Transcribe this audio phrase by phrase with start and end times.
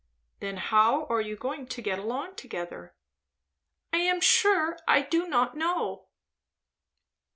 [0.39, 2.95] "Then how are you going to get along together?"
[3.93, 6.07] "I am sure I do not know."